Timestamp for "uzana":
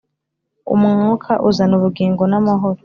1.49-1.73